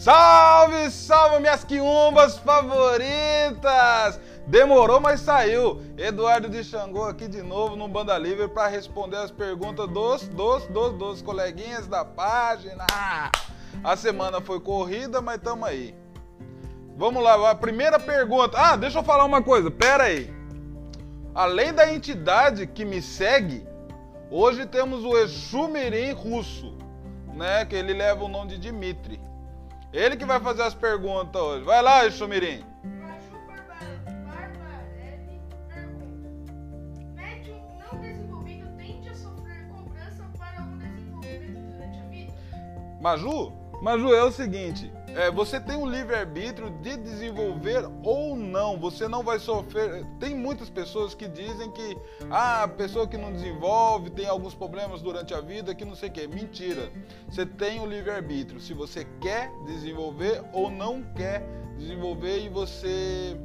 [0.00, 4.18] Salve, salve minhas quiumbas favoritas!
[4.46, 5.82] Demorou, mas saiu.
[5.98, 10.66] Eduardo de Xangô aqui de novo no Banda Livre para responder as perguntas dos, dos,
[10.68, 12.86] dos, dos coleguinhas da página.
[13.84, 15.94] A semana foi corrida, mas tamo aí.
[16.96, 18.56] Vamos lá, a primeira pergunta.
[18.58, 20.32] Ah, deixa eu falar uma coisa, pera aí.
[21.34, 23.68] Além da entidade que me segue,
[24.30, 26.74] hoje temos o Exu Mirim russo,
[27.34, 27.66] né?
[27.66, 29.28] Que ele leva o nome de Dimitri.
[29.92, 31.64] Ele que vai fazer as perguntas hoje.
[31.64, 32.64] Vai lá, Xumirim.
[43.00, 43.52] Maju?
[43.82, 49.22] Maju, é o seguinte, é, você tem o livre-arbítrio de desenvolver ou não, você não
[49.22, 50.06] vai sofrer.
[50.18, 51.96] Tem muitas pessoas que dizem que
[52.30, 56.08] ah, a pessoa que não desenvolve tem alguns problemas durante a vida, que não sei
[56.08, 56.26] o que.
[56.26, 56.92] Mentira.
[57.28, 58.60] Você tem o livre-arbítrio.
[58.60, 61.44] Se você quer desenvolver ou não quer
[61.76, 63.36] desenvolver e você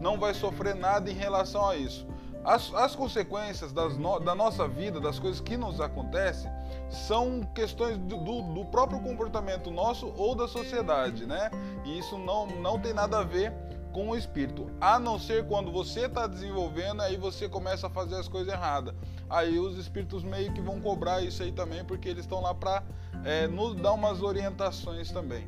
[0.00, 2.06] não vai sofrer nada em relação a isso.
[2.42, 6.50] As, as consequências no, da nossa vida, das coisas que nos acontecem,
[6.90, 11.50] são questões do, do, próprio comportamento nosso ou da sociedade, né?
[11.84, 13.52] E isso não, não tem nada a ver
[13.92, 18.16] com o espírito, a não ser quando você está desenvolvendo, aí você começa a fazer
[18.16, 18.94] as coisas erradas.
[19.28, 22.82] Aí os espíritos meio que vão cobrar isso aí também, porque eles estão lá para
[23.24, 25.46] é, nos dar umas orientações também.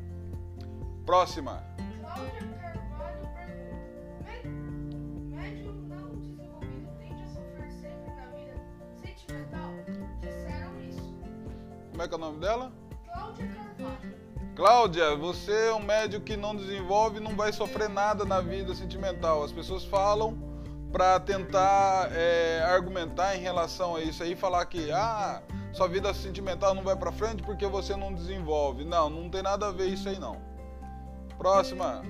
[1.05, 1.63] Próxima.
[11.93, 12.71] Como é que é o nome dela?
[13.05, 14.23] Cláudia Carvalho.
[14.55, 19.43] Cláudia, você é um médico que não desenvolve não vai sofrer nada na vida sentimental.
[19.43, 20.35] As pessoas falam
[20.91, 26.73] para tentar é, argumentar em relação a isso aí, falar que ah, sua vida sentimental
[26.73, 28.83] não vai para frente porque você não desenvolve.
[28.83, 30.41] Não, não tem nada a ver isso aí não.
[31.37, 32.03] Próxima.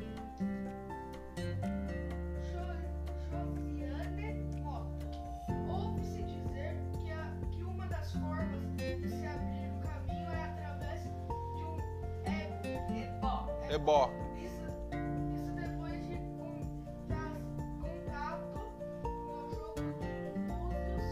[13.74, 14.08] Ebó.
[14.38, 14.70] Isso,
[15.34, 16.86] isso depois de contato
[18.94, 20.12] no jogo de
[20.46, 21.08] búzios,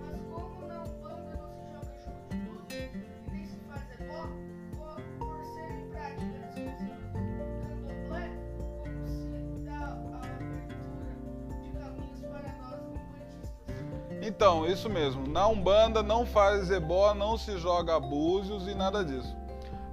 [0.00, 4.22] mas como não se joga jogo de búzios e nem se faz ebó,
[5.18, 6.88] por ser em prática das coisas
[7.60, 8.24] candomblé,
[8.82, 11.12] como se dá a abertura
[11.60, 12.80] de caminhos para nós.
[14.22, 15.26] Então, isso mesmo.
[15.28, 19.45] Na Umbanda não faz ebó, não se joga búzios e nada disso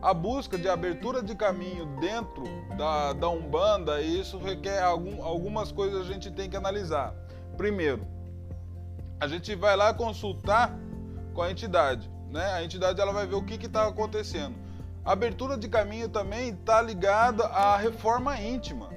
[0.04, 2.44] a busca de abertura de caminho dentro
[2.78, 7.16] da, da Umbanda, isso requer algum, algumas coisas a gente tem que analisar.
[7.56, 8.06] Primeiro,
[9.18, 10.78] a gente vai lá consultar
[11.34, 12.52] com a entidade, né?
[12.52, 14.56] A entidade ela vai ver o que está acontecendo.
[15.06, 18.90] Abertura de caminho também está ligada à reforma íntima,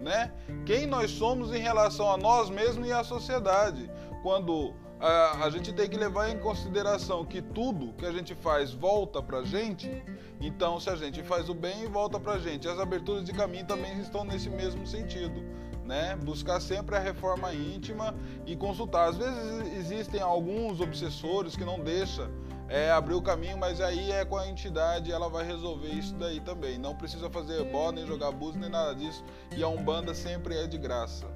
[0.00, 0.32] né?
[0.64, 3.90] Quem nós somos em relação a nós mesmos e à sociedade.
[4.22, 4.72] Quando
[5.04, 9.22] a, a gente tem que levar em consideração que tudo que a gente faz volta
[9.22, 10.02] para a gente.
[10.40, 12.66] Então, se a gente faz o bem, volta para a gente.
[12.66, 15.44] As aberturas de caminho também estão nesse mesmo sentido.
[15.84, 16.16] Né?
[16.16, 18.14] Buscar sempre a reforma íntima
[18.46, 19.10] e consultar.
[19.10, 22.26] Às vezes existem alguns obsessores que não deixam
[22.66, 26.40] é, abrir o caminho, mas aí é com a entidade, ela vai resolver isso daí
[26.40, 26.78] também.
[26.78, 29.22] Não precisa fazer bó, nem jogar bus, nem nada disso.
[29.54, 31.26] E a Umbanda sempre é de graça.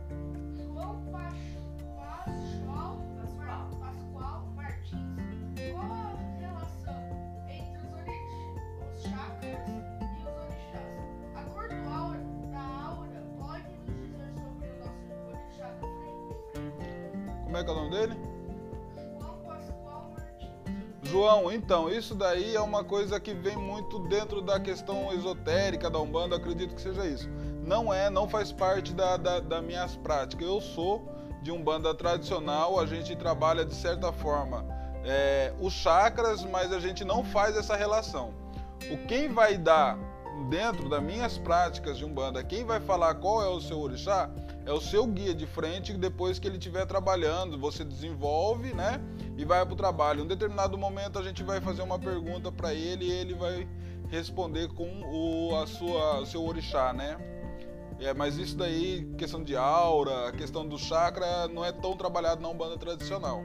[17.48, 18.14] Como é que é o nome dele?
[21.04, 25.98] João então, isso daí é uma coisa que vem muito dentro da questão esotérica da
[25.98, 27.26] Umbanda, acredito que seja isso.
[27.64, 30.46] Não é, não faz parte da, da, das minhas práticas.
[30.46, 31.08] Eu sou
[31.40, 34.66] de Umbanda tradicional, a gente trabalha de certa forma
[35.02, 38.34] é, os chakras, mas a gente não faz essa relação.
[38.90, 39.98] O quem vai dar
[40.50, 44.28] dentro das minhas práticas de Umbanda, quem vai falar qual é o seu orixá,
[44.68, 49.00] é o seu guia de frente, depois que ele estiver trabalhando, você desenvolve, né?
[49.38, 50.20] E vai para o trabalho.
[50.20, 53.66] Em um determinado momento a gente vai fazer uma pergunta para ele e ele vai
[54.10, 57.16] responder com o, a sua, o seu orixá, né?
[57.98, 62.48] É, mas isso daí, questão de aura, questão do chakra, não é tão trabalhado na
[62.50, 63.42] Umbanda tradicional.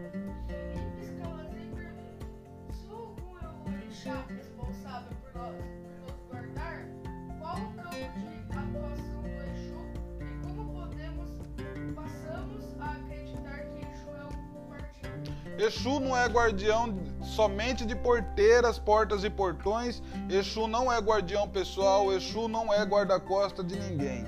[15.57, 20.01] Exu não é guardião somente de porteiras, portas e portões.
[20.29, 24.25] Exu não é guardião pessoal, Exu não é guarda-costa de ninguém.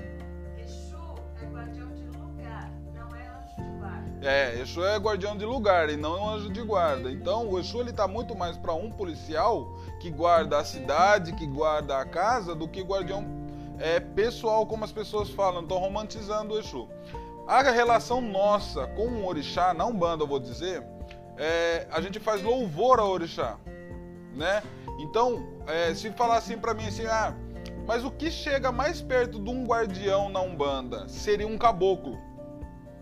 [0.56, 0.96] Exu
[1.42, 4.26] é guardião de lugar, não é anjo de guarda.
[4.26, 7.10] É, Exu é guardião de lugar e não anjo de guarda.
[7.10, 11.46] Então, o Exu ele tá muito mais para um policial que guarda a cidade, que
[11.46, 13.24] guarda a casa, do que guardião
[13.78, 15.62] é, pessoal, como as pessoas falam.
[15.62, 16.88] Estão romantizando o Exu.
[17.48, 20.84] A relação nossa com o orixá, na Umbanda, eu vou dizer,
[21.36, 23.58] é, a gente faz louvor ao orixá,
[24.34, 24.62] né?
[24.98, 27.34] Então, é, se falar assim para mim assim, ah,
[27.86, 32.18] mas o que chega mais perto de um guardião na Umbanda seria um caboclo.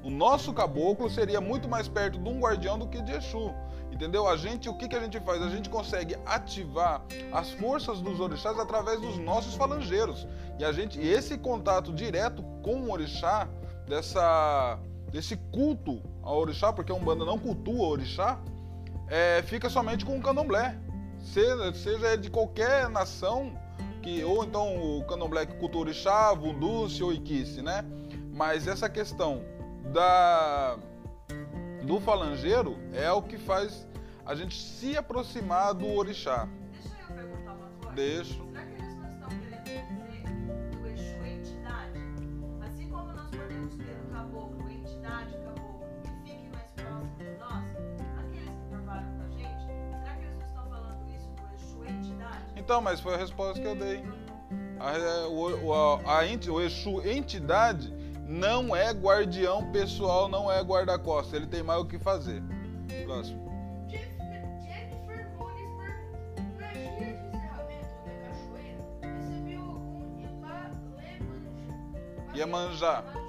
[0.02, 3.54] O nosso caboclo seria muito mais perto de um guardião do que de Exu.
[3.90, 4.28] Entendeu?
[4.28, 5.40] A gente, o que, que a gente faz?
[5.40, 7.00] A gente consegue ativar
[7.32, 10.26] as forças dos orixás através dos nossos falangeiros.
[10.58, 13.48] E a gente, esse contato direto com o orixá,
[13.86, 14.78] dessa,
[15.10, 18.38] desse culto ao orixá, porque a Umbanda não cultua o orixá,
[19.08, 20.78] é, fica somente com o candomblé.
[21.20, 23.52] Seja, seja de qualquer nação,
[24.02, 27.84] que, ou então o candomblé que cultua o orixá, vunduce ou iquice, né?
[28.32, 29.42] Mas essa questão
[29.92, 30.76] da,
[31.84, 33.86] do falangeiro é o que faz
[34.26, 36.48] a gente se aproximar do orixá.
[36.72, 37.94] Deixa eu perguntar uma coisa.
[37.94, 38.43] Deixo.
[52.56, 54.04] Então, mas foi a resposta que eu dei.
[54.78, 57.92] A, o, a, a enti- o Exu entidade
[58.26, 61.34] não é guardião pessoal, não é guarda-costas.
[61.34, 62.42] Ele tem mais o que fazer.
[63.04, 63.44] Próximo.
[72.34, 73.23] Jennifer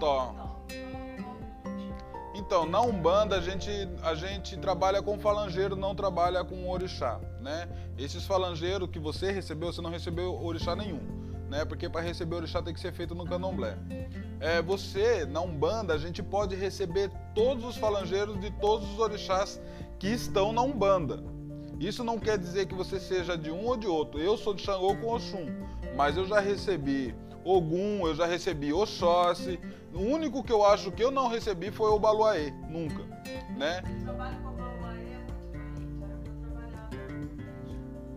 [0.00, 0.50] tipo.
[2.34, 3.70] Então, na Umbanda a gente,
[4.02, 7.68] a gente trabalha com falangeiro, não trabalha com orixá, né?
[7.98, 11.00] Esses falangeiros que você recebeu, você não recebeu orixá nenhum,
[11.50, 11.64] né?
[11.64, 13.76] Porque para receber orixá tem que ser feito no candomblé.
[14.40, 19.60] É, você, na Umbanda, a gente pode receber todos os falangeiros de todos os orixás
[19.98, 21.22] que estão na Umbanda.
[21.78, 24.18] Isso não quer dizer que você seja de um ou de outro.
[24.18, 25.46] Eu sou de Xangô com Oxum,
[25.94, 27.14] mas eu já recebi
[27.50, 29.58] Ogum, eu já recebi Oxóssi.
[29.92, 33.02] O único que eu acho que eu não recebi foi o Baluaê, nunca,
[33.56, 33.82] né?
[33.82, 34.60] O é o.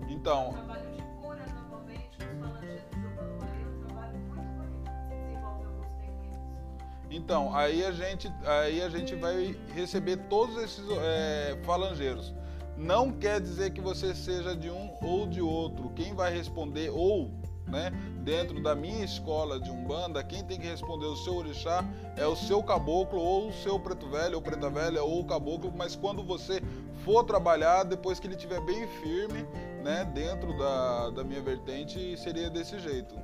[0.06, 5.10] O Então, trabalho de cura, normalmente, com os falangeiros do Baluaê, trabalho muito bonito que
[5.10, 7.10] se desenvolve alguns técnicos.
[7.10, 12.34] então aí a gente, aí a gente vai receber todos esses é, falangeiros.
[12.78, 15.92] Não quer dizer que você seja de um ou de outro.
[15.96, 17.32] Quem vai responder ou
[17.68, 17.92] né,
[18.24, 21.84] dentro da minha escola de Umbanda, quem tem que responder o seu orixá
[22.16, 25.72] é o seu caboclo ou o seu preto velho ou preta velha ou o caboclo,
[25.76, 26.62] mas quando você
[27.04, 29.46] for trabalhar, depois que ele estiver bem firme,
[29.84, 33.16] né, dentro da, da minha vertente, seria desse jeito.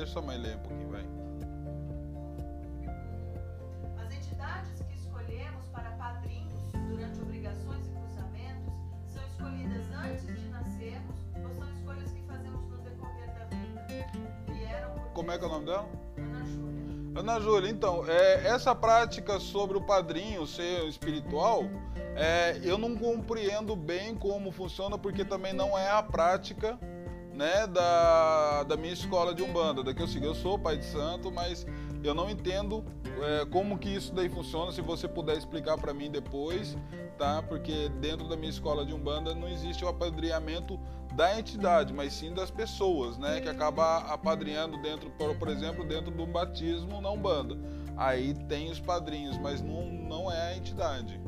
[0.00, 1.04] Deixa sua mãe ler um pouquinho, vai.
[4.02, 8.72] As entidades que escolhemos para padrinhos durante obrigações e cruzamentos
[9.12, 13.86] são escolhidas antes de nascermos ou são escolhas que fazemos no decorrer da vida?
[14.46, 15.86] Vieram Como é que é o nome dela?
[16.16, 17.20] Ana Júlia.
[17.20, 21.64] Ana Júlia, então, é, essa prática sobre o padrinho ser espiritual,
[22.16, 26.78] é, eu não compreendo bem como funciona, porque também não é a prática
[27.40, 30.26] né, da, da minha escola de Umbanda, da que eu sigo.
[30.26, 31.66] Eu sou pai de santo, mas
[32.04, 32.84] eu não entendo
[33.22, 36.76] é, como que isso daí funciona, se você puder explicar para mim depois,
[37.16, 37.42] tá?
[37.42, 40.78] Porque dentro da minha escola de Umbanda não existe o apadrinhamento
[41.16, 43.40] da entidade, mas sim das pessoas, né?
[43.40, 47.56] Que acaba apadrinhando dentro, por, por exemplo, dentro do batismo na Umbanda.
[47.96, 51.18] Aí tem os padrinhos, mas não, não é a entidade.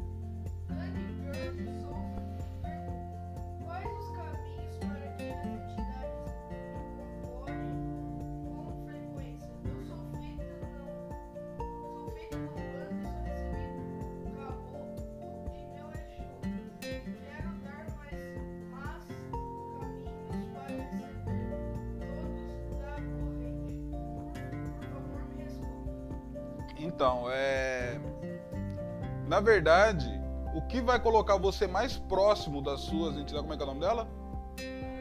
[29.43, 30.09] Verdade,
[30.55, 33.41] o que vai colocar você mais próximo das suas entidades.
[33.41, 34.09] Como é que é o nome dela?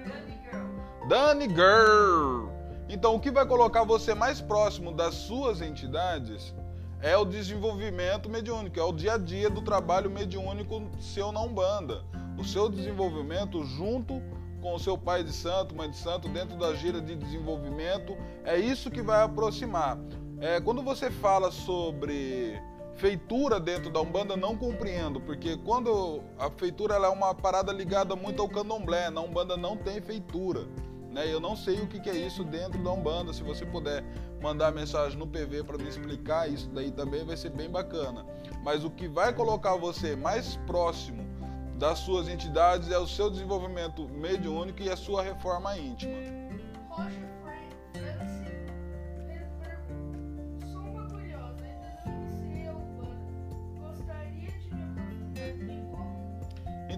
[0.05, 1.07] Bunny Girl.
[1.07, 2.49] Dani Girl.
[2.89, 6.53] Então, o que vai colocar você mais próximo das suas entidades
[7.01, 12.03] é o desenvolvimento mediúnico, é o dia a dia do trabalho mediúnico seu na Umbanda.
[12.37, 14.21] O seu desenvolvimento junto
[14.61, 18.57] com o seu pai de santo, mãe de santo, dentro da gira de desenvolvimento, é
[18.57, 19.97] isso que vai aproximar.
[20.39, 22.61] É, quando você fala sobre
[22.95, 28.41] feitura dentro da Umbanda, não compreendo, porque quando a feitura é uma parada ligada muito
[28.41, 30.67] ao candomblé, na Umbanda não tem feitura.
[31.11, 31.31] Né?
[31.31, 33.33] Eu não sei o que é isso dentro da Umbanda.
[33.33, 34.03] Se você puder
[34.41, 38.25] mandar mensagem no PV para me explicar isso daí também vai ser bem bacana.
[38.63, 41.29] Mas o que vai colocar você mais próximo
[41.77, 46.13] das suas entidades é o seu desenvolvimento mediúnico e a sua reforma íntima.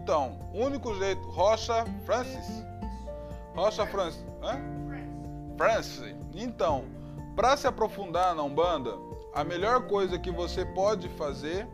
[0.03, 2.65] Então, único jeito, Rocha Francis.
[3.55, 4.21] Rocha Francis.
[4.41, 4.59] Hã?
[5.55, 6.13] Francis.
[6.35, 6.83] Então,
[7.37, 8.97] para se aprofundar na Umbanda,
[9.33, 11.65] a melhor coisa que você pode fazer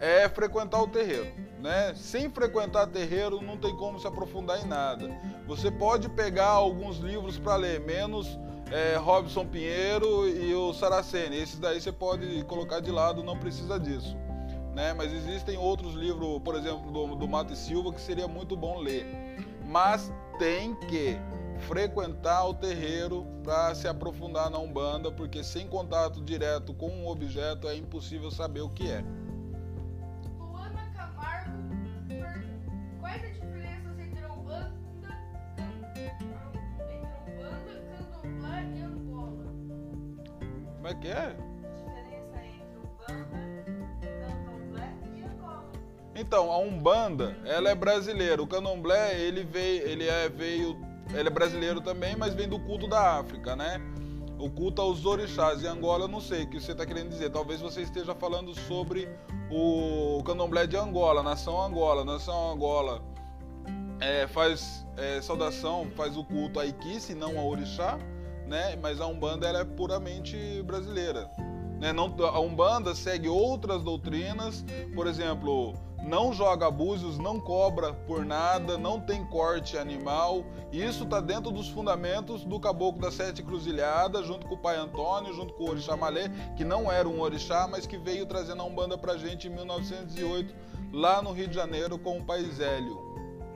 [0.00, 1.32] é frequentar o terreiro.
[1.60, 1.94] Né?
[1.94, 5.08] Sem frequentar terreiro não tem como se aprofundar em nada.
[5.46, 8.26] Você pode pegar alguns livros para ler, menos
[8.72, 11.36] é, Robson Pinheiro e o Saraceni.
[11.36, 14.16] Esses daí você pode colocar de lado, não precisa disso.
[14.74, 14.92] Né?
[14.92, 18.78] Mas existem outros livros, por exemplo, do, do Mato e Silva, que seria muito bom
[18.78, 19.06] ler.
[19.66, 21.18] Mas tem que
[21.60, 27.68] frequentar o terreiro para se aprofundar na Umbanda, porque sem contato direto com um objeto
[27.68, 29.04] é impossível saber o que é.
[30.38, 31.50] Luana Camargo
[33.00, 34.72] Quais as diferenças entre a Umbanda,
[35.58, 36.26] entre
[37.26, 39.44] Umbanda, Candomblé e Angola?
[40.76, 41.49] Como é que é?
[46.20, 48.42] Então, a Umbanda, ela é brasileira.
[48.42, 50.76] O Candomblé, ele veio, ele é veio,
[51.14, 53.80] ele é brasileiro também, mas vem do culto da África, né?
[54.38, 55.62] O culto aos orixás.
[55.62, 57.30] E Angola, eu não sei o que você está querendo dizer.
[57.30, 59.08] Talvez você esteja falando sobre
[59.50, 62.04] o Candomblé de Angola, nação Angola.
[62.04, 63.02] Nação Angola
[63.98, 67.98] é, faz é, saudação, faz o culto a Iquice, não a orixá,
[68.46, 68.76] né?
[68.76, 71.30] Mas a Umbanda ela é puramente brasileira.
[71.80, 71.94] Né?
[71.94, 74.62] Não, a Umbanda segue outras doutrinas,
[74.94, 75.74] por exemplo,
[76.10, 80.44] não joga búzios, não cobra por nada, não tem corte animal.
[80.72, 85.32] Isso está dentro dos fundamentos do Caboclo das Sete Cruzilhadas, junto com o Pai Antônio,
[85.32, 88.64] junto com o Orixá Malê, que não era um orixá, mas que veio trazendo a
[88.64, 90.52] Umbanda pra gente em 1908,
[90.92, 92.98] lá no Rio de Janeiro, com o Pai Zélio.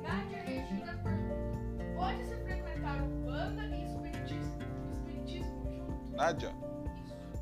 [0.01, 6.17] Nádia Regina pergunta: Pode-se frequentar Umbanda e Espiritismo, espiritismo junto?
[6.17, 6.64] Nádia?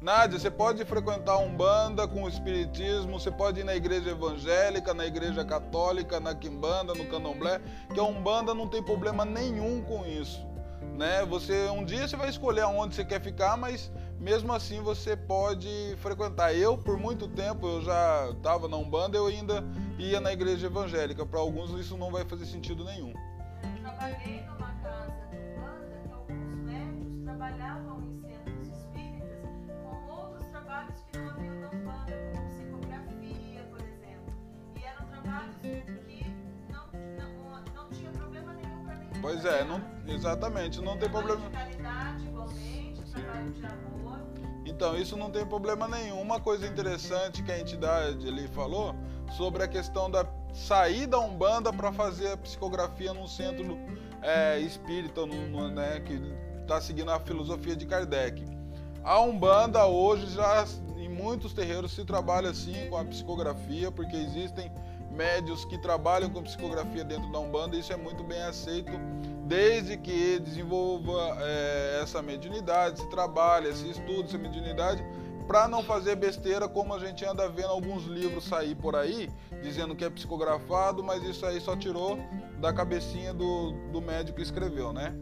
[0.02, 5.06] Nádia, você pode frequentar Umbanda com o Espiritismo, você pode ir na igreja evangélica, na
[5.06, 7.60] igreja católica, na Quimbanda, no Candomblé,
[7.94, 10.44] que a Umbanda não tem problema nenhum com isso.
[10.98, 11.24] Né?
[11.26, 15.68] Você um dia você vai escolher aonde você quer ficar, mas mesmo assim você pode
[15.98, 16.52] frequentar.
[16.52, 19.64] Eu, por muito tempo, eu já estava na Umbanda, eu ainda
[20.00, 21.24] ia na igreja evangélica.
[21.24, 23.12] Para alguns isso não vai fazer sentido nenhum.
[23.62, 28.11] Eu trabalhei numa casa de Umbanda que alguns médicos trabalhavam em
[39.22, 41.40] Pois é, não, exatamente, não tem problema.
[44.66, 46.20] Então, isso não tem problema nenhum.
[46.20, 48.94] Uma coisa interessante que a entidade ali falou
[49.36, 53.78] sobre a questão da sair da Umbanda para fazer a psicografia num centro
[54.20, 56.20] é, espírita, num- num, né, que
[56.60, 58.44] está seguindo a filosofia de Kardec.
[59.04, 60.64] A Umbanda hoje já
[60.96, 64.70] em muitos terreiros se trabalha assim com a psicografia, porque existem
[65.12, 68.92] médios que trabalham com psicografia dentro da Umbanda isso é muito bem aceito,
[69.44, 75.04] desde que desenvolva é, essa mediunidade, se trabalha, se estuda essa mediunidade,
[75.46, 79.28] para não fazer besteira como a gente anda vendo alguns livros sair por aí,
[79.60, 82.18] dizendo que é psicografado, mas isso aí só tirou
[82.58, 85.14] da cabecinha do, do médico que escreveu, né?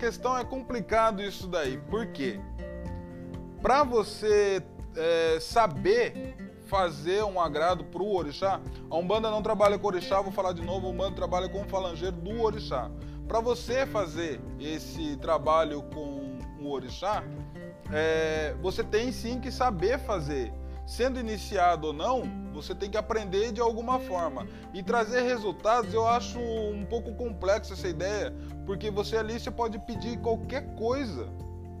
[0.00, 1.76] Questão é complicado isso daí.
[1.76, 2.40] Por quê?
[3.62, 4.62] para você
[4.96, 10.32] é, saber fazer um agrado para o orixá, a Umbanda não trabalha com orixá, vou
[10.32, 12.90] falar de novo, a Umbanda trabalha com o falangeiro do orixá.
[13.26, 17.22] Para você fazer esse trabalho com o orixá,
[17.92, 20.52] é, você tem sim que saber fazer.
[20.86, 24.46] Sendo iniciado ou não, você tem que aprender de alguma forma.
[24.74, 28.34] E trazer resultados, eu acho um pouco complexo essa ideia,
[28.66, 31.28] porque você ali você pode pedir qualquer coisa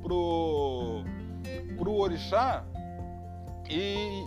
[0.02, 1.04] pro,
[1.76, 2.64] pro orixá
[3.68, 4.24] e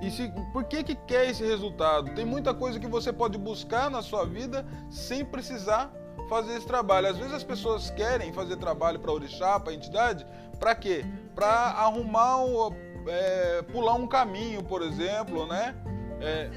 [0.00, 2.14] e se, por que, que quer esse resultado?
[2.14, 5.92] Tem muita coisa que você pode buscar na sua vida sem precisar
[6.28, 7.08] fazer esse trabalho.
[7.08, 10.24] Às vezes as pessoas querem fazer trabalho para orixá, para entidade,
[10.58, 11.04] para quê?
[11.34, 12.70] Para arrumar, um,
[13.06, 15.74] é, pular um caminho, por exemplo, né?
[16.20, 16.50] É,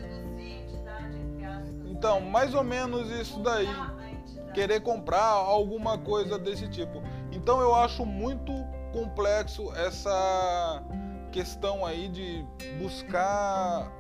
[2.02, 3.68] então, mais ou menos isso daí.
[4.56, 7.02] Querer comprar alguma coisa desse tipo.
[7.32, 8.52] Então eu acho muito
[8.92, 10.84] complexo essa
[11.32, 12.46] questão aí de
[12.82, 13.92] buscar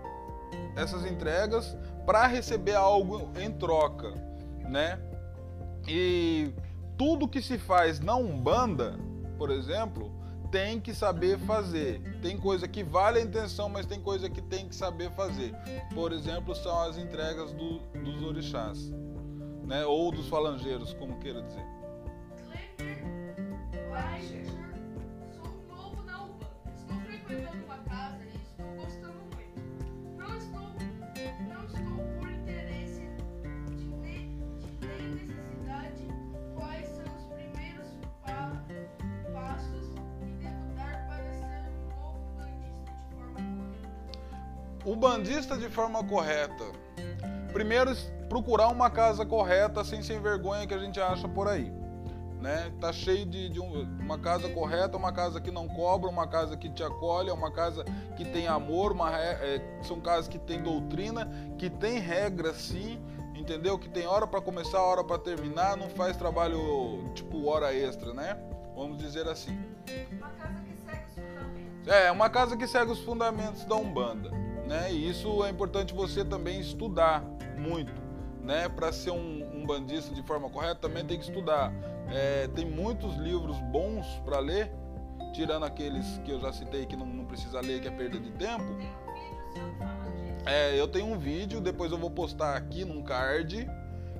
[0.75, 4.13] essas entregas para receber algo em troca,
[4.67, 4.99] né?
[5.87, 6.53] E
[6.97, 8.99] tudo que se faz na Umbanda,
[9.37, 10.11] por exemplo,
[10.51, 12.01] tem que saber fazer.
[12.21, 15.53] Tem coisa que vale a intenção, mas tem coisa que tem que saber fazer.
[15.95, 18.91] Por exemplo, são as entregas do, dos orixás,
[19.63, 19.85] né?
[19.85, 21.65] Ou dos falangeiros, como queira dizer.
[44.83, 46.65] O bandista de forma correta.
[47.53, 47.95] Primeiro,
[48.27, 51.71] procurar uma casa correta, sem sem vergonha que a gente acha por aí.
[52.39, 52.71] Né?
[52.81, 56.57] Tá cheio de, de um, uma casa correta, uma casa que não cobra, uma casa
[56.57, 57.85] que te acolhe, uma casa
[58.17, 62.99] que tem amor, uma, é, são casas que tem doutrina, que tem regra sim,
[63.35, 63.77] entendeu?
[63.77, 68.35] Que tem hora para começar, hora para terminar, não faz trabalho tipo hora extra, né?
[68.75, 69.59] Vamos dizer assim.
[70.11, 71.87] Uma casa que segue os fundamentos.
[71.87, 74.89] É, uma casa que segue os fundamentos da Umbanda né?
[74.89, 77.21] E isso é importante você também estudar
[77.57, 77.91] muito,
[78.41, 78.69] né?
[78.69, 81.73] Para ser um, um, bandista de forma correta também tem que estudar.
[82.09, 84.71] É, tem muitos livros bons para ler,
[85.33, 88.31] tirando aqueles que eu já citei que não, não precisa ler, que é perda de
[88.31, 88.63] tempo.
[90.45, 93.69] É, eu tenho um vídeo, depois eu vou postar aqui num card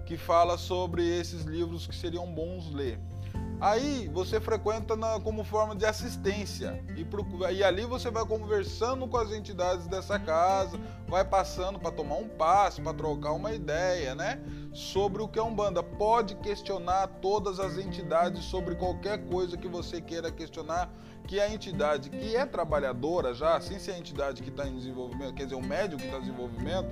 [0.06, 3.00] que fala sobre esses livros que seriam bons ler.
[3.62, 7.06] Aí você frequenta na, como forma de assistência e,
[7.54, 12.28] e ali você vai conversando com as entidades dessa casa, vai passando para tomar um
[12.28, 14.42] passe, para trocar uma ideia, né?
[14.74, 15.84] Sobre o que é Umbanda.
[15.84, 20.92] Pode questionar todas as entidades sobre qualquer coisa que você queira questionar,
[21.28, 25.36] que a entidade que é trabalhadora já, assim se a entidade que está em desenvolvimento,
[25.36, 26.90] quer dizer, o médium que está em desenvolvimento,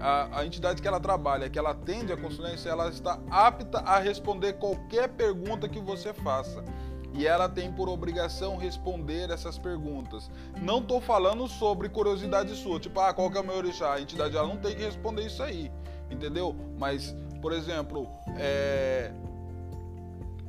[0.00, 3.98] a, a, entidade que ela trabalha, que ela atende a consulência, ela está apta a
[3.98, 6.64] responder qualquer pergunta que você faça.
[7.14, 10.30] E ela tem por obrigação responder essas perguntas.
[10.60, 13.94] Não estou falando sobre curiosidade sua, tipo, ah, qual que é o meu orixá?
[13.94, 15.72] A entidade ela não tem que responder isso aí,
[16.10, 16.54] entendeu?
[16.78, 18.06] Mas, por exemplo,
[18.36, 19.12] é,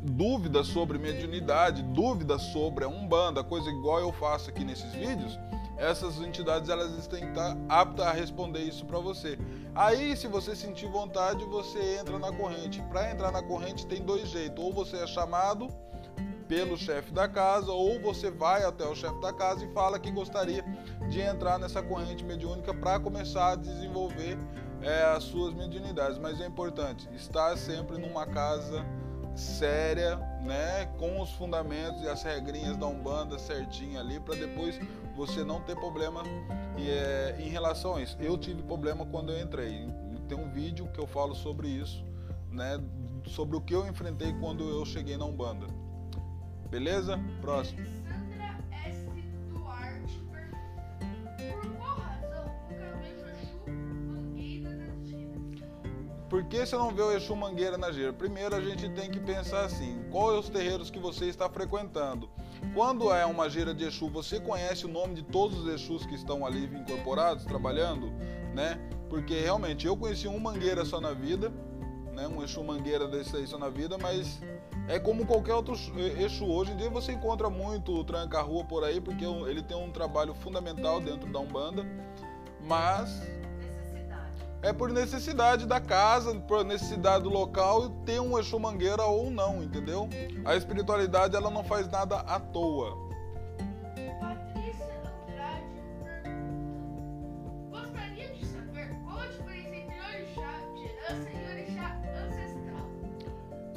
[0.04, 5.40] dúvidas sobre mediunidade, dúvidas sobre a Umbanda, coisa igual eu faço aqui nesses vídeos,
[5.78, 9.38] essas entidades elas têm que estar aptas a responder isso para você.
[9.76, 12.82] Aí, se você sentir vontade, você entra na corrente.
[12.90, 15.68] Para entrar na corrente tem dois jeitos: ou você é chamado
[16.48, 20.10] pelo chefe da casa, ou você vai até o chefe da casa e fala que
[20.10, 20.64] gostaria
[21.10, 24.38] de entrar nessa corrente mediúnica para começar a desenvolver
[24.82, 26.18] é, as suas mediunidades.
[26.18, 28.86] Mas é importante estar sempre numa casa
[29.40, 34.80] séria, né, com os fundamentos e as regrinhas da Umbanda certinho ali, para depois
[35.16, 36.24] você não ter problema
[36.78, 38.18] é, em relação a isso.
[38.20, 39.88] Eu tive problema quando eu entrei.
[40.28, 42.04] Tem um vídeo que eu falo sobre isso,
[42.52, 42.80] né,
[43.26, 45.68] sobre o que eu enfrentei quando eu cheguei na Umbanda.
[46.70, 47.18] Beleza?
[47.40, 47.97] Próximo.
[56.38, 58.14] Por que você não vê o Exu Mangueira na gira?
[58.14, 62.30] Primeiro a gente tem que pensar assim: qual é os terreiros que você está frequentando?
[62.76, 66.14] Quando é uma gira de Exu, você conhece o nome de todos os Exus que
[66.14, 68.12] estão ali incorporados, trabalhando,
[68.54, 68.80] né?
[69.10, 71.52] Porque realmente eu conheci um Mangueira só na vida,
[72.14, 72.28] né?
[72.28, 74.40] Um Exu Mangueira desse aí só na vida, mas
[74.88, 75.74] é como qualquer outro
[76.20, 76.46] Exu.
[76.46, 81.02] Hoje em dia você encontra muito tranca-rua por aí, porque ele tem um trabalho fundamental
[81.02, 81.84] dentro da Umbanda,
[82.62, 83.24] mas
[84.62, 90.10] é por necessidade da casa, por necessidade do local ter uma chumangueira ou não, entendeu?
[90.46, 93.08] A espiritualidade ela não faz nada à toa.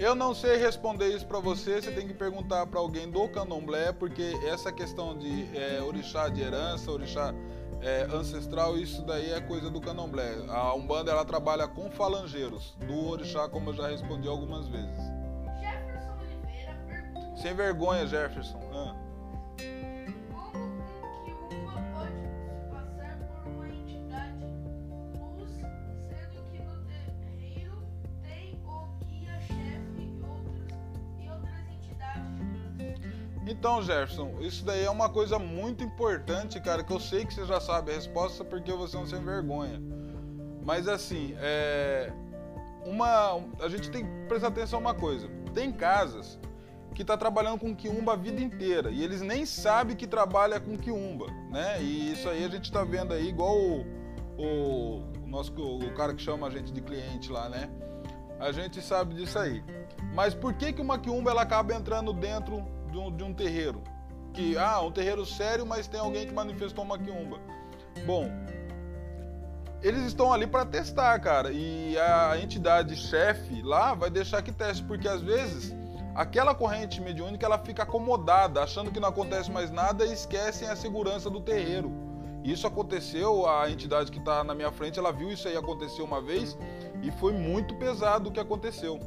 [0.01, 3.93] Eu não sei responder isso para você, você tem que perguntar para alguém do candomblé,
[3.93, 7.35] porque essa questão de é, orixá de herança, orixá
[7.83, 10.37] é, ancestral, isso daí é coisa do candomblé.
[10.49, 14.99] A Umbanda ela trabalha com falangeiros, do orixá, como eu já respondi algumas vezes.
[15.61, 18.61] Jefferson Oliveira pergunta Sem vergonha, Jefferson.
[18.73, 19.10] Ah.
[33.51, 37.45] Então, Jefferson, isso daí é uma coisa muito importante, cara, que eu sei que você
[37.45, 39.83] já sabe a resposta porque você é um sem vergonha.
[40.63, 42.13] Mas assim, é
[42.87, 45.29] uma a gente tem que prestar atenção a uma coisa.
[45.53, 46.39] Tem casas
[46.95, 50.79] que tá trabalhando com quiumba a vida inteira e eles nem sabem que trabalha com
[50.79, 51.83] quiumba, né?
[51.83, 53.85] E isso aí a gente tá vendo aí igual o,
[54.39, 57.69] o, o nosso o cara que chama a gente de cliente lá, né?
[58.39, 59.61] A gente sabe disso aí.
[60.15, 63.83] Mas por que que uma quiumba ela acaba entrando dentro de um, de um terreiro?
[64.33, 67.39] Que ah, um terreiro sério, mas tem alguém que manifestou uma quiumba.
[68.07, 68.31] Bom,
[69.83, 71.51] eles estão ali para testar, cara.
[71.51, 75.75] E a entidade chefe lá vai deixar que teste, porque às vezes
[76.15, 80.77] aquela corrente mediúnica ela fica acomodada, achando que não acontece mais nada e esquecem a
[80.77, 81.91] segurança do terreiro.
[82.45, 86.23] Isso aconteceu, a entidade que está na minha frente, ela viu isso aí acontecer uma
[86.23, 86.57] vez
[87.03, 88.99] e foi muito pesado o que aconteceu.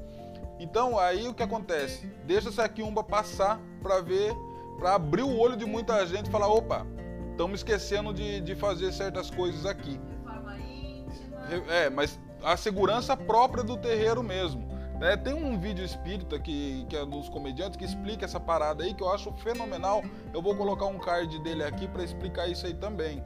[0.63, 2.07] Então aí o que acontece?
[2.25, 4.33] Deixa essa quiumba passar para ver,
[4.79, 6.87] para abrir o olho de muita gente e falar, opa,
[7.31, 9.99] estamos esquecendo de, de fazer certas coisas aqui.
[10.23, 11.41] Reforma íntima.
[11.69, 14.65] É, mas a segurança própria do terreiro mesmo.
[15.01, 15.17] né?
[15.17, 19.03] Tem um vídeo espírita que, que é dos comediantes que explica essa parada aí que
[19.03, 20.01] eu acho fenomenal.
[20.33, 23.21] Eu vou colocar um card dele aqui para explicar isso aí também,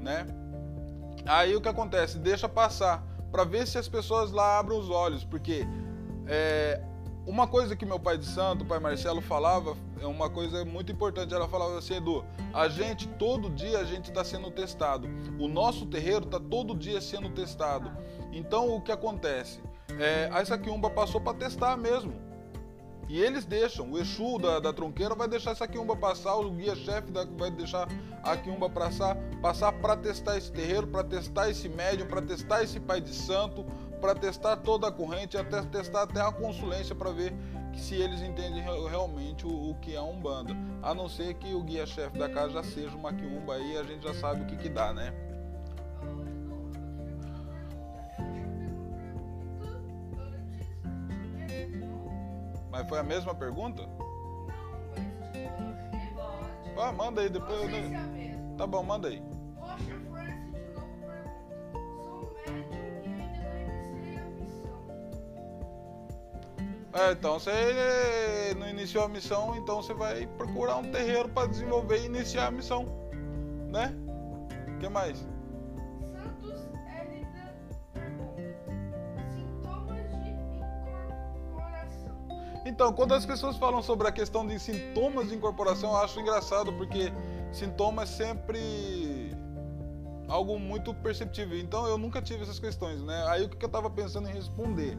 [0.00, 0.24] né?
[1.26, 2.20] Aí o que acontece?
[2.20, 5.66] Deixa passar para ver se as pessoas lá abrem os olhos, porque
[6.28, 6.80] é,
[7.26, 10.90] uma coisa que meu pai de santo, o pai Marcelo falava, é uma coisa muito
[10.90, 11.34] importante.
[11.34, 15.08] Ela falava assim, Edu, a gente todo dia a gente está sendo testado.
[15.38, 17.90] O nosso terreiro está todo dia sendo testado.
[18.32, 19.60] Então o que acontece?
[19.98, 22.14] É, essa quiumba passou para testar mesmo.
[23.08, 27.10] E eles deixam, o Exu da, da tronqueira vai deixar essa quiumba passar, o guia-chefe
[27.38, 27.88] vai deixar
[28.22, 33.00] a quiumba passar para testar esse terreiro, para testar esse médium, para testar esse pai
[33.00, 33.64] de santo,
[33.98, 37.34] para testar toda a corrente, até testar até a consulência para ver
[37.74, 40.54] se eles entendem re- realmente o, o que é Umbanda.
[40.82, 44.02] A não ser que o guia-chefe da casa já seja uma quiumba aí, a gente
[44.02, 45.12] já sabe o que que dá, né?
[52.70, 53.82] Mas foi a mesma pergunta?
[53.82, 53.98] Não,
[54.94, 56.14] mas repete.
[56.78, 57.62] Ah, manda aí depois.
[57.64, 58.56] É mesma.
[58.56, 59.22] Tá bom, manda aí.
[66.98, 72.00] É, então você não iniciou a missão, então você vai procurar um terreiro para desenvolver
[72.00, 72.86] e iniciar a missão,
[73.70, 73.94] né?
[74.74, 75.18] O que mais?
[76.00, 76.66] Santos
[77.00, 77.54] Elida
[77.94, 78.42] pergunta.
[79.32, 80.30] Sintomas de
[81.36, 82.16] incorporação.
[82.66, 86.72] Então, quando as pessoas falam sobre a questão de sintomas de incorporação, eu acho engraçado
[86.72, 87.12] porque
[87.52, 89.30] sintoma é sempre
[90.26, 91.56] algo muito perceptível.
[91.56, 93.24] Então, eu nunca tive essas questões, né?
[93.28, 94.98] Aí o que que eu estava pensando em responder?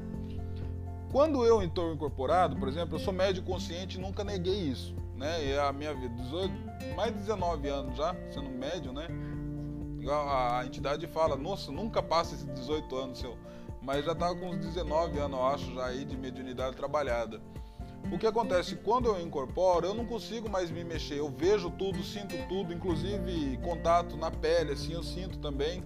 [1.12, 5.43] Quando eu estou incorporado, por exemplo, eu sou médio consciente e nunca neguei isso, né?
[5.43, 6.54] E a minha vida, 18,
[6.95, 9.08] mais de 19 anos já, sendo médio, né?
[10.08, 13.36] A, a entidade fala, nossa, nunca passa esses 18 anos seu.
[13.82, 17.41] Mas já estava com uns 19 anos, eu acho, já aí de mediunidade trabalhada.
[18.12, 18.76] O que acontece?
[18.76, 21.17] Quando eu incorporo, eu não consigo mais me mexer.
[21.17, 25.84] Eu vejo tudo, sinto tudo, inclusive contato na pele, assim, eu sinto também,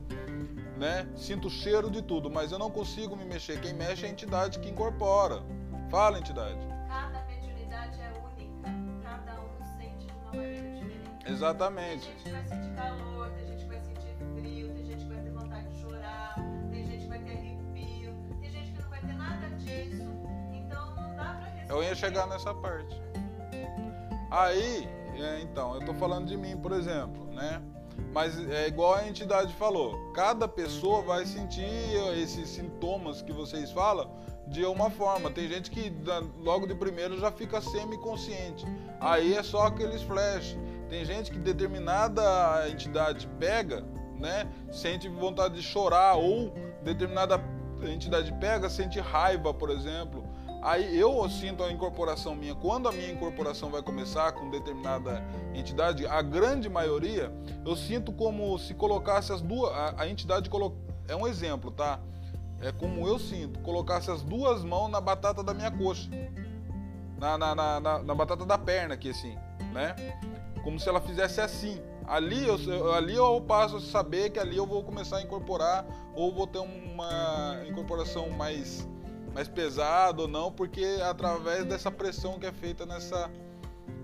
[0.84, 1.08] né?
[1.16, 3.62] Sinto o cheiro de tudo, mas eu não consigo me mexer.
[3.62, 5.42] Quem mexe é a entidade que incorpora.
[5.90, 6.60] Fala, entidade.
[6.90, 8.70] Cada mediunidade é única.
[9.02, 11.24] Cada um sente de uma maneira diferente.
[11.24, 12.06] Tem Exatamente.
[12.06, 15.24] gente que vai sentir calor, tem gente que vai sentir frio, tem gente que vai
[15.24, 16.36] ter vontade de chorar,
[16.70, 20.04] tem gente que vai ter arrepio, tem gente que não vai ter nada disso.
[20.52, 21.72] Então não dá pra responder.
[21.72, 23.02] Eu ia chegar nessa parte.
[24.30, 27.62] Aí, é, então, eu tô falando de mim, por exemplo, né?
[28.14, 31.66] Mas é igual a entidade falou, cada pessoa vai sentir
[32.16, 34.10] esses sintomas que vocês falam
[34.48, 35.32] de uma forma.
[35.32, 35.92] Tem gente que
[36.38, 38.66] logo de primeiro já fica semi-consciente.
[39.00, 40.58] Aí é só aqueles flash.
[40.90, 43.84] Tem gente que determinada entidade pega,
[44.20, 44.48] né?
[44.72, 46.54] Sente vontade de chorar ou
[46.84, 47.42] determinada
[47.82, 50.23] entidade pega, sente raiva, por exemplo.
[50.64, 52.56] Aí eu sinto a incorporação minha.
[52.56, 55.24] Quando a minha incorporação vai começar com determinada
[55.54, 57.32] entidade, a grande maioria,
[57.66, 59.72] eu sinto como se colocasse as duas.
[59.74, 60.78] A, a entidade colo...
[61.08, 62.00] é um exemplo, tá?
[62.64, 66.10] é como eu sinto, colocasse as duas mãos na batata da minha coxa.
[67.18, 69.38] Na, na, na, na, na batata da perna aqui, assim,
[69.74, 69.96] né?
[70.64, 71.82] Como se ela fizesse assim.
[72.06, 76.34] Ali eu, ali eu passo a saber que ali eu vou começar a incorporar ou
[76.34, 78.88] vou ter uma incorporação mais,
[79.34, 83.30] mais pesada ou não, porque através dessa pressão que é feita nessa,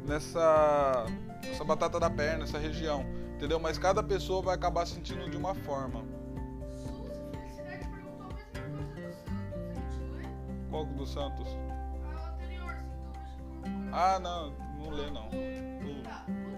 [0.08, 1.06] nessa,
[1.44, 3.60] nessa batata da perna, nessa região, entendeu?
[3.60, 6.04] Mas cada pessoa vai acabar sentindo de uma forma.
[6.72, 10.24] Suzy Felicidade perguntou a mesma coisa do Santos, a gente lê?
[10.70, 11.48] Qual do Santos?
[11.48, 13.90] A anterior, sintomas de corpo.
[13.94, 15.28] Ah, não, não lê não.
[15.28, 16.49] O-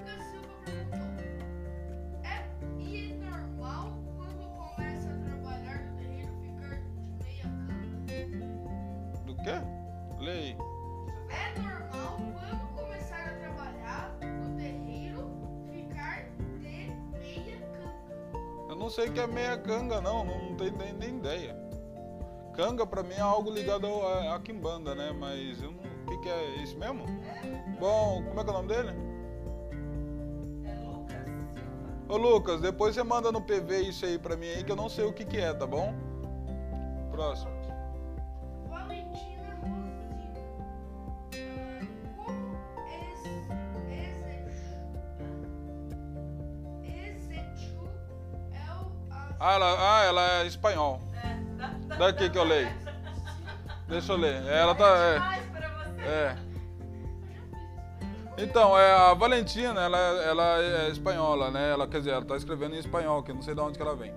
[19.02, 21.58] sei que é meia canga, não, não, tenho nem, nem ideia.
[22.54, 24.40] Canga pra mim é algo ligado ao, a, a
[24.96, 25.12] né?
[25.18, 25.82] Mas eu não.
[25.82, 27.06] O que, que é isso mesmo?
[27.80, 28.90] Bom, como é que é o nome dele?
[30.66, 32.14] É.
[32.14, 34.90] Ô Lucas, depois você manda no PV isso aí pra mim aí que eu não
[34.90, 35.94] sei o que, que é, tá bom?
[37.10, 37.51] Próximo.
[49.44, 51.02] Ah ela, ah, ela é espanhol.
[51.16, 52.72] É, Daqui que eu leio.
[53.88, 54.46] Deixa eu ler.
[54.46, 54.86] Ela tá.
[55.98, 56.08] É.
[56.08, 56.38] é.
[58.38, 61.72] Então, é, a Valentina, ela, ela é espanhola, né?
[61.72, 63.96] Ela, quer dizer, ela tá escrevendo em espanhol, que não sei de onde que ela
[63.96, 64.14] vem.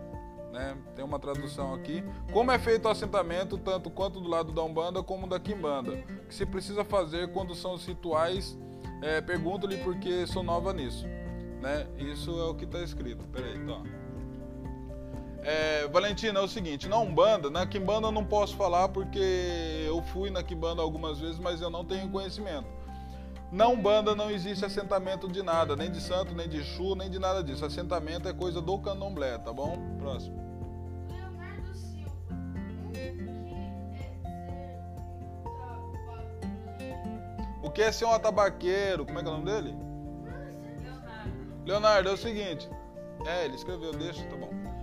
[0.52, 0.76] Né?
[0.94, 2.04] Tem uma tradução aqui.
[2.30, 5.92] Como é feito o assentamento, tanto quanto do lado da Umbanda como da Quimbanda?
[5.92, 8.58] O que se precisa fazer quando são os rituais?
[9.00, 11.06] É, Pergunto-lhe porque sou nova nisso.
[11.62, 11.86] Né?
[11.96, 13.24] Isso é o que está escrito.
[13.32, 14.03] Peraí, então.
[15.44, 20.02] É, Valentina, é o seguinte, na Umbanda, na Quimbanda eu não posso falar porque eu
[20.04, 22.66] fui na Quimbanda algumas vezes, mas eu não tenho conhecimento.
[23.52, 27.18] Na Umbanda não existe assentamento de nada, nem de santo, nem de chu, nem de
[27.18, 27.62] nada disso.
[27.62, 29.78] Assentamento é coisa do candomblé, tá bom?
[29.98, 30.34] Próximo.
[31.10, 32.10] Leonardo Silva.
[37.62, 39.04] O que é ser um atabaqueiro?
[39.04, 39.76] Como é que é o nome dele?
[40.82, 41.64] Leonardo.
[41.66, 42.68] Leonardo, é o seguinte.
[43.26, 44.73] É, ele escreveu, deixa, tá bom.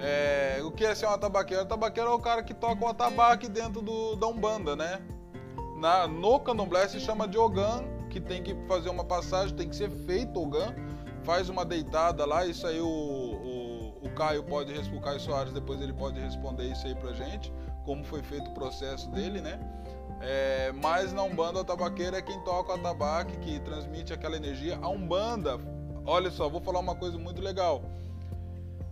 [0.00, 1.62] É, o que é ser um atabaqueiro?
[1.62, 5.00] Atabaqueiro é o cara que toca um atabaque dentro do, da Umbanda, né?
[5.76, 9.76] Na, no candomblé se chama de Ogã, que tem que fazer uma passagem, tem que
[9.76, 10.74] ser feito Ogã.
[11.24, 15.80] Faz uma deitada lá, isso aí o, o, o Caio pode, o Caio Soares depois
[15.80, 17.52] ele pode responder isso aí pra gente,
[17.84, 19.58] como foi feito o processo dele, né?
[20.20, 24.78] É, mas na Umbanda o tabaqueiro é quem toca o atabaque, que transmite aquela energia.
[24.80, 25.58] A Umbanda,
[26.06, 27.82] olha só, vou falar uma coisa muito legal.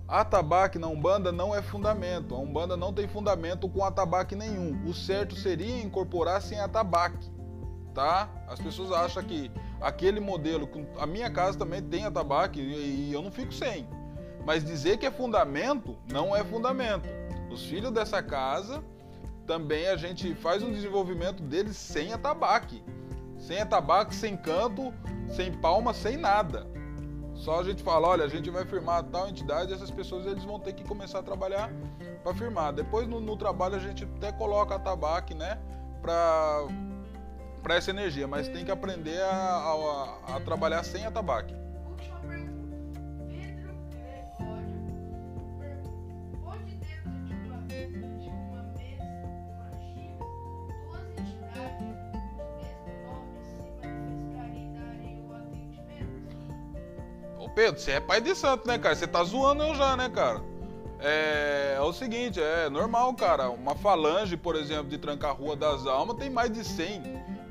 [0.08, 2.34] Atabaque na Umbanda não é fundamento.
[2.34, 4.84] A Umbanda não tem fundamento com atabaque nenhum.
[4.88, 7.28] O certo seria incorporar sem atabaque,
[7.92, 8.28] tá?
[8.46, 13.32] As pessoas acham que aquele modelo, a minha casa também tem atabaque e eu não
[13.32, 13.88] fico sem.
[14.44, 17.08] Mas dizer que é fundamento, não é fundamento.
[17.50, 18.84] Os filhos dessa casa
[19.44, 22.82] também a gente faz um desenvolvimento deles sem atabaque.
[23.38, 24.94] Sem atabaque, sem canto,
[25.28, 26.75] sem palma, sem nada.
[27.36, 30.58] Só a gente fala, olha, a gente vai firmar tal entidade, essas pessoas eles vão
[30.58, 31.70] ter que começar a trabalhar
[32.22, 32.72] para firmar.
[32.72, 35.58] Depois no, no trabalho a gente até coloca atabaque, né,
[36.00, 36.66] para
[37.62, 39.28] para essa energia, mas tem que aprender a,
[40.28, 41.52] a- a trabalhar sem atabaque.
[41.52, 41.65] Última
[57.56, 58.94] Pedro, você é pai de santo, né, cara?
[58.94, 60.42] Você tá zoando eu já, né, cara?
[61.00, 63.48] É, é o seguinte, é normal, cara.
[63.48, 67.02] Uma falange, por exemplo, de tranca-rua das almas tem mais de 100,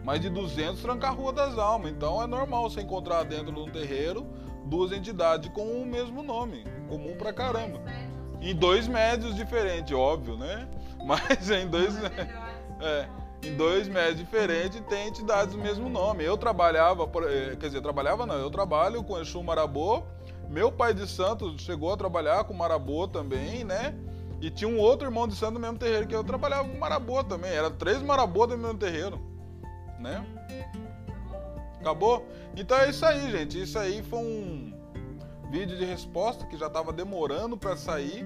[0.03, 1.91] mais de 200 tranca-rua das almas.
[1.91, 4.27] Então é normal você encontrar dentro de um terreiro
[4.65, 6.63] duas entidades com o mesmo nome.
[6.87, 7.81] Comum pra caramba.
[8.39, 10.67] Em dois médios diferentes, óbvio, né?
[11.03, 11.95] Mas em dois.
[12.79, 13.07] É,
[13.45, 16.23] em dois médios diferentes tem entidades do mesmo nome.
[16.23, 20.03] Eu trabalhava, eh, quer dizer, trabalhava não, eu trabalho com Exu Marabô.
[20.49, 23.95] Meu pai de santo chegou a trabalhar com Marabô também, né?
[24.41, 27.23] E tinha um outro irmão de santo no mesmo terreiro que eu trabalhava com Marabô
[27.23, 27.51] também.
[27.51, 29.19] Era três Marabô do mesmo terreiro,
[29.99, 30.25] né?
[31.79, 32.27] Acabou?
[32.55, 33.61] Então é isso aí, gente.
[33.61, 34.73] Isso aí foi um
[35.51, 38.25] vídeo de resposta que já tava demorando para sair,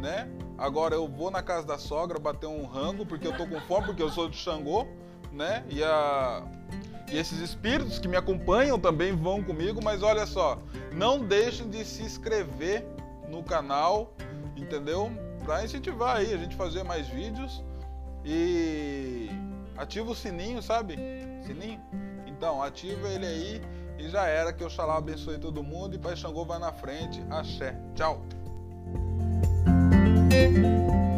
[0.00, 0.28] né?
[0.56, 3.86] Agora eu vou na casa da sogra bater um rango porque eu tô com fome,
[3.86, 4.86] porque eu sou de Xangô,
[5.32, 5.64] né?
[5.68, 6.42] E, a...
[7.10, 10.58] e esses espíritos que me acompanham também vão comigo, mas olha só,
[10.92, 12.86] não deixem de se inscrever
[13.28, 14.12] no canal,
[14.56, 15.10] entendeu?
[15.44, 17.62] para incentivar aí a gente fazer mais vídeos
[18.24, 19.28] e
[19.76, 20.96] ativa o sininho, sabe?
[21.46, 21.80] Sininho.
[22.26, 23.62] Então, ativa ele aí
[23.98, 27.22] e já era que Oxalá abençoe todo mundo e Pai Xangô vai na frente.
[27.30, 27.78] Axé.
[27.94, 28.22] Tchau.
[30.34, 31.13] Música